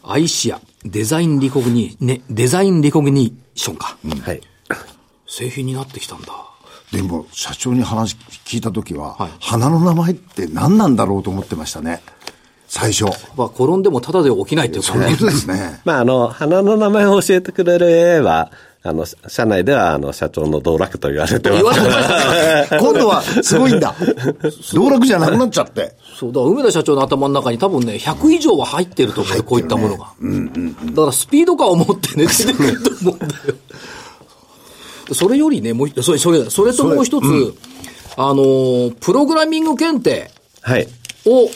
[0.02, 3.98] アイシア、デザインリコグニ、ね、デザインリコグニーションか。
[4.22, 4.40] はい。
[5.28, 6.32] 製品になってきたんだ。
[6.90, 12.00] でも、社長に話聞いたときは、はい花の名前って何なんだろうと思ってましたね。
[12.66, 13.04] 最初。
[13.36, 15.16] まあ、転んでもただで起きないっていうかね本。
[15.18, 15.82] 当ですね。
[15.84, 18.50] まあ、あの、花の名前を教えてくれる AI は、
[18.86, 21.62] あの、社内では、あの、社長の道楽と言われてます。
[21.62, 22.78] 言われてました。
[22.84, 23.94] 今度はすごいんだ。
[24.74, 25.96] 道楽じゃなくなっちゃって。
[26.20, 30.12] そう、だから梅田社長の頭の中に多分ね、100以上は入ってると思うよ、こういったものが。
[30.90, 33.32] だからスピード感を持ってね、出てくると思うんだよ。
[35.14, 37.54] それよりね、もう一それ、それ、それともう一つ、
[38.18, 40.86] あのー、プログラミング検定はい。
[41.24, 41.48] を、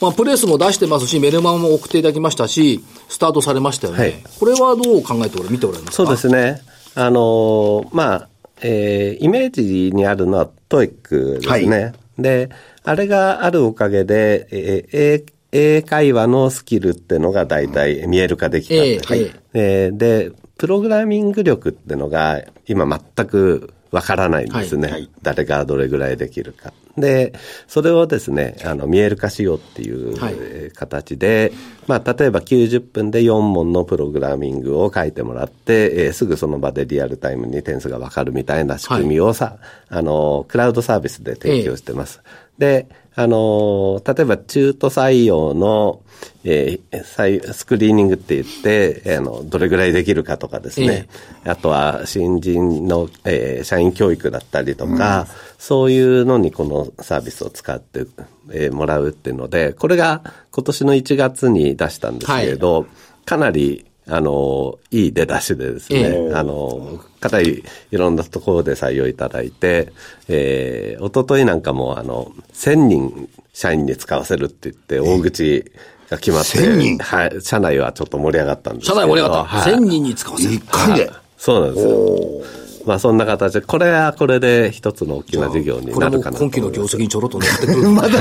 [0.00, 3.98] まあ、プレスも出してますし、メルマンも送っていただきましたし、スタートされましたよね。
[3.98, 6.04] はいこれはどう考えておられ、見ておられますか？
[6.04, 6.60] そうですね。
[6.94, 8.28] あのーまあ、
[8.62, 11.84] えーイメージにあるのは TOEIC ですね。
[11.84, 12.50] はで、
[12.84, 26.72] あれがあるおかげで、えー英英会話のスキルってのが大体見える化できたんです、えええーで、プログラミング力ってのが今全くわからないんですね、はいはい誰がどれぐらいできるか。
[26.96, 27.34] で、
[27.66, 31.52] それをですね、あの、見える化しようっていう、形で、
[31.86, 42.22] まあ、例えば90分で4問のプログラミングを書いてもらって、えーすぐその場でリアルタイムに点数がわかるみたいな仕組みをさ、あの、クラウドサービスで提供してます。
[42.58, 46.02] で、あの、例えば中途採用の、
[46.44, 51.08] えー採スクリーニングって言って、えーあの、どれぐらいできるかとかですね、
[51.44, 55.26] あとは新人の、えー社員教育だったりとか、
[55.58, 58.06] そういうのにこのサービスを使って、
[58.52, 62.86] えーもらうっていうので、これが今年の1月に出したんですけれど、
[63.24, 69.92] かなり、あの、いい出だしでですね、えあの、かなりいろんなところで採用いただいて、
[70.28, 75.72] えー、一昨日なんかも、あの、1000人社員に使わせるって言って、大口
[76.08, 76.98] が決まって、1000人？
[76.98, 79.56] はい、社内はちょっと盛り上がったんですけ社ど内盛り上がった。
[79.56, 80.62] はい1000人に使わせる一。
[80.68, 81.10] 回で？
[81.36, 82.65] そうなんですよ。
[82.86, 86.84] まあそんな形で、これはこれで一つの大きな事業になるかなと今期の業。
[86.84, 87.82] 績にちょろっと乗ってくる。
[87.90, 88.18] まだ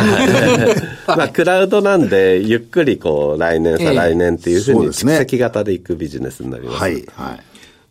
[1.15, 6.81] まあ、クラウドなんで、ゆっくりこう、来年、ええ再来年っていうふうに蓄積型でいくビジネスになります。
[6.81, 6.93] はい。
[7.15, 7.37] は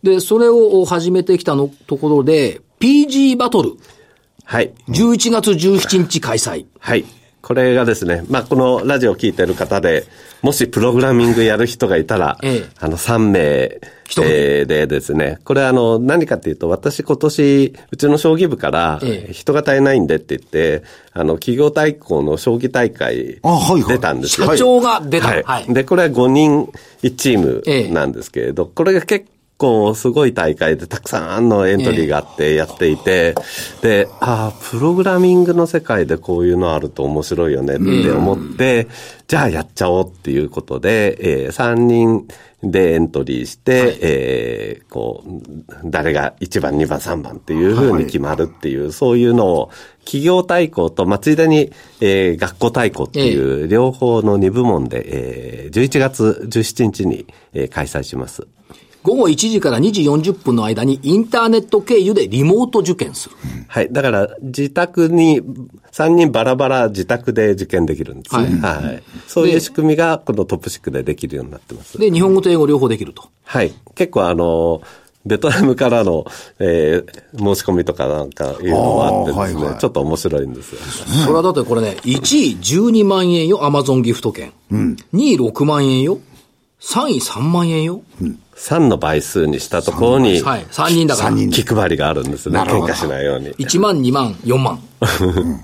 [0.03, 0.05] い。
[0.05, 3.71] で、それを始めてきたのところで、PG バトル、
[4.43, 4.71] はい。
[4.89, 6.65] 11月17日開催。
[6.79, 7.05] はい。
[7.45, 10.07] これがですね、まあ、このラジオを聞いてる方で、
[10.41, 20.81] もしプログラミングやる人がいたら、ええあの、3名、えーでですね、これあの、何かっていうと、私今年、うちの将棋部からええ、人が足りないんでって言って、
[21.13, 23.39] あの、企業対抗の将棋大会
[23.87, 24.47] 出たんですよ。
[24.47, 25.27] 社長が出た。
[25.27, 25.43] はい。
[25.43, 25.71] はい。
[25.71, 26.71] で、これは5人
[27.03, 29.27] 1チーええムなんですけれど、これが結
[29.57, 33.35] 構すごい大会でたくさんのエントリーがあってやっていて、
[33.81, 38.87] で、ああ、プログラミングの世界でこういうのあると面白いよねって思って、
[39.27, 42.27] じゃあやっちゃおうっていうことで、えー3人
[42.63, 45.31] でエントリーして、えーこう、
[45.85, 49.69] 誰が1番、2番、3番っていうふうに決まるっていう、そういうのを、
[50.03, 58.47] 企業対抗と、まあ、ついでに、えー学校対抗っていう、両方の2部門で、えー11月17日に、えー開催します。
[59.05, 63.35] 午後1時から2時40分の間にインターネット経由でリモート受験する。
[63.67, 63.93] はい。
[63.93, 65.41] だから、自宅に、
[65.91, 68.59] 3人バラバラ自宅で受験できるんですね。
[68.59, 69.03] はい。
[69.27, 71.99] そういう仕組みが、このトップシックでできるようになってます。
[71.99, 73.29] で、日本語と英語両方できると。
[73.43, 73.71] はい。
[73.93, 74.81] 結構あの、
[75.23, 76.25] ベトナムからの、
[76.59, 80.81] えー申し込みとかなんかいうのもあってですね、はいはいちょっと面白いんですよ。
[81.23, 84.53] それはだってこれね、1位12万円よ、アマゾンギフト券。
[84.71, 86.19] 2位6万円よ。
[86.79, 88.01] 3位3万円よ。
[88.57, 90.65] 3の倍数にしたところに、はい。
[90.71, 91.35] 3人だから。
[91.35, 92.55] 気配りがあるんですね。
[92.55, 93.49] なるほど喧嘩しないように。
[93.55, 94.79] 1万、2万、4万。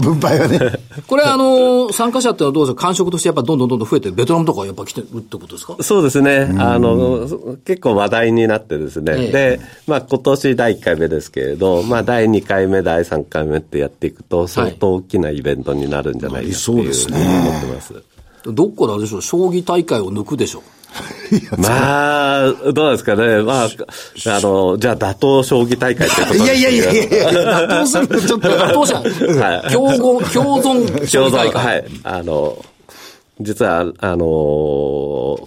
[0.00, 0.58] 分配はね。
[1.06, 2.82] これあの、参加者ってのはどうですか？
[2.86, 5.76] 感触としてやっぱどんどんどんどん増えて、ベトナムとかやっぱ来てるってことですか？
[5.82, 6.54] そうですね。
[6.58, 7.28] あの、
[7.66, 9.12] 結構話題になってですね。
[9.18, 17.94] ええで、まあ今年第1回目ですけれど、まあ第2回目、第3回目ってやっていくと、相当大きなイベントになるんじゃないかっていうそうですね思ってます。
[18.46, 20.62] どっからあれでしょう、将棋大会を抜くでしょ
[21.58, 23.42] まあ、どうですかね。
[23.42, 27.04] まあ、あの、じゃあ打倒将棋大会ってこといやいやいやいや。
[27.04, 28.48] やいや、どうするとちょっと。
[28.72, 31.64] 当社、はい共存、共存将棋大会。
[31.64, 31.84] はい。
[32.04, 32.64] あの、
[33.40, 35.38] 実は、あの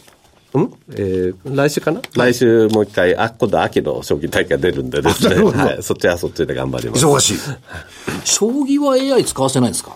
[0.58, 0.70] ん？
[0.94, 5.36] えー、来週かな、来週もう一回、あ、今度秋の将棋大会出るんでですね。
[5.44, 5.78] はい。
[5.82, 7.06] そっちはそっちで頑張ります。
[7.06, 7.38] 忙しい。
[8.26, 9.96] 将棋は AI 使わせないんですか？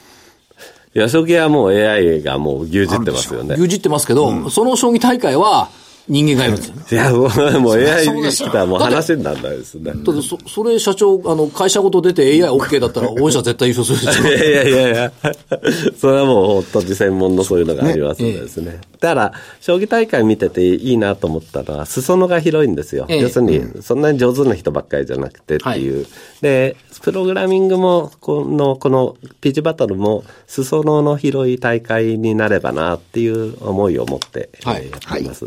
[0.95, 3.55] いや、将棋はもう AI がもう牛耳ってますよね。
[3.55, 5.67] 牛耳ってますけど、その将棋大会は
[6.07, 6.83] 人間がやるんですよね。
[6.91, 7.27] いや、も
[7.57, 9.91] うもう AI ですよ来たらもう話にならないですね。
[9.91, 14.27] だってそ、それ社長、あの、会社ごと出て AIOK だったら、 御社絶対優勝するでしょ。
[14.27, 15.11] いやいやいやいや、
[15.97, 18.81] それはもう本当に専門のそういうのがありますのでですね。
[18.99, 23.05] だから、将棋大会見てていいなと思ったのは、裾野が広いんですよ。
[23.09, 26.05] ええ要するに、そんなに上手な人ばっかりじゃなくてっていう。
[26.41, 35.45] で、プログラミングも、この、このピッチバトルも、裾野の広い大会になればなっていう思いを持って、はいえーやっています。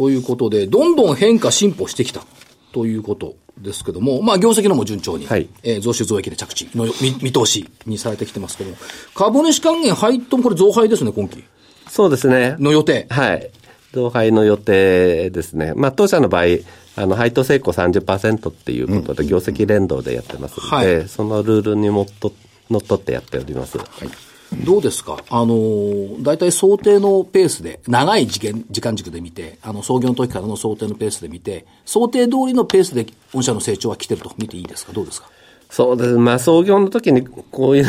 [0.00, 2.22] ということで、どんどん変化、進歩してきた
[2.72, 8.76] ということですけども、まあ、業績のも順調に、はいえー増収増益で着地の見見通しにされてきてますけども、
[9.14, 11.44] 株主還元配当もこれ増配ですね、今期
[11.86, 12.56] そうですね。
[12.58, 13.08] の予定。
[13.10, 13.50] はい。
[13.92, 15.74] 同配の予定ですね。
[15.76, 16.44] まあ、当社の場合、
[16.96, 22.32] あの、配当成功30%っていうことで、業績連動でやってますので、はいそのルールにもっと、
[22.70, 23.76] のっとってやっております。
[24.52, 25.18] どうですか？
[25.30, 34.92] あのー、大体想定のペースで、長い時間時間軸で見て、あの、創業の時からの想定のペースで見て、想定通りのペースで御社の成長は来てると見ていいですか？
[34.92, 35.28] どうですか？
[35.70, 36.10] そうです。
[36.16, 37.82] まあ、創業の時に、こうい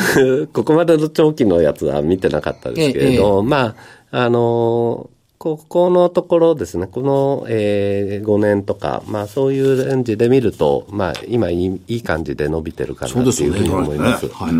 [0.43, 3.76] う、 ここまでの長期のやつは見てなかったですけれど、ま
[4.12, 14.28] あ、あのーここのところですね、この、えー、5年とか、まあそういうレンジで見ると、まあ今いいいい感じで伸びてるかなっていうふうに思います。
[14.28, 14.54] はい。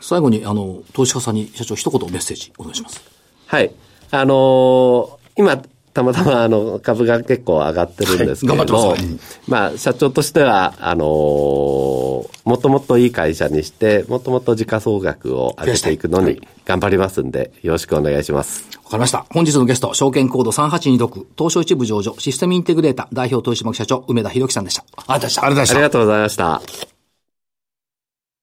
[0.00, 3.02] 最後に、あの、投資家さんに社長一言メッセージお願いします。
[3.46, 3.72] はい。
[4.10, 5.62] あのー今、
[5.92, 12.12] たまたまあの株が結構上がってるんですけれど、はい頑張ってまあ社長としては、あのー
[12.44, 18.68] もっともっといい会社にして、もっともっと時価総額を上げていくのに頑張りますんで、よろしくお願いします。
[18.84, 19.26] わかりました。
[19.30, 24.84] 本日のゲスト、証券コード3826、東証一部上場、システムインテグレータ、代表取締役社長、梅田博樹さんでした。
[25.06, 25.76] ありがとうございました。
[25.76, 26.62] ありがとうございました。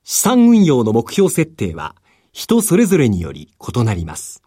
[0.04, 1.95] 資産運用の目標設定は
[2.32, 4.41] 人それぞれにより異なります。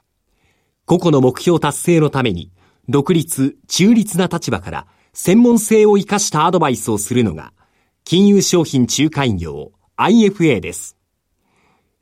[0.87, 2.51] 個々の目標達成のために
[2.89, 7.53] 独立、中立な立場から専門性を生かしたアドバイスをするのが
[8.05, 10.97] 金融商品仲介業 IFA です。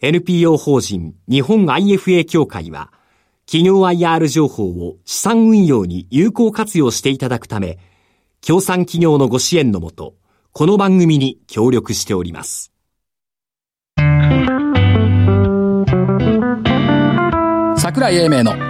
[0.00, 2.92] NPO 法人日本 IFA 協会は
[3.44, 7.78] 企業 IR 情報を資産運用に有効活用していただくため、
[8.40, 10.14] 協賛企業のご支援のもと、
[10.52, 12.72] この番組に協力しております。
[17.76, 18.69] 桜井英明の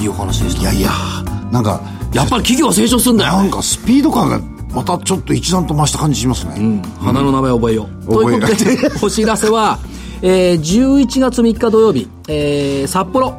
[0.00, 0.62] いいお話でした。
[0.62, 0.90] いやいや、
[1.52, 1.80] なんか、
[2.12, 3.34] やっぱり企業は成長するんだよ。
[3.34, 4.40] なんかスピード感が
[4.74, 6.82] またちょっと一段と増した感じしますね。
[7.00, 8.06] 花の名前覚えよう。
[8.06, 9.78] と覚えいうことで、 お知らせは、
[10.22, 13.34] えー、11月3日土曜日、えー、札幌、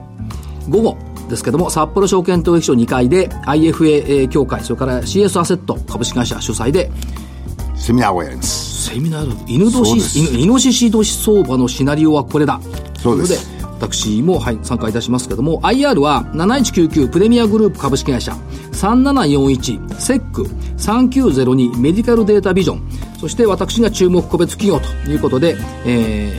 [0.70, 0.97] 午後
[1.30, 6.91] ですけども、札幌証券取引所2階で IFA 協会、それから CS アセット株式会社主催で、
[7.76, 8.89] セミナーをやります。
[8.89, 12.59] セミナー犬年、犬イノシシ年相場のシナリオはこれだ。
[13.01, 18.34] そうです私も、はい、参加いたしますけども、IR は7199プレミアグループ株式会社、
[18.73, 20.43] 3741セック
[20.77, 22.84] 3902メディカルデータビジョン、
[23.19, 26.32] そして私が注目個別企業ということで、え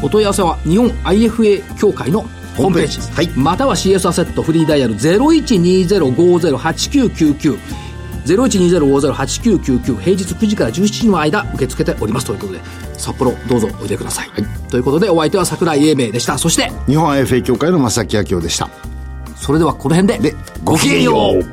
[0.00, 2.22] ー、お問い合わせは日本 IFA 協会の
[2.56, 3.28] ホームページ、はい。
[3.36, 7.58] または CS アセットフリーダイヤル0120508999
[8.34, 12.26] 0120508999平日9時から17時の間受け付けております。
[12.26, 12.60] ということで
[12.94, 14.30] 札幌どうぞおいでください、
[14.68, 16.36] ということでお相手は桜井英明でした。
[16.38, 18.68] そして日本 IFA 協会の正木明夫でした。
[19.36, 21.44] それではこの辺ででごきげんよう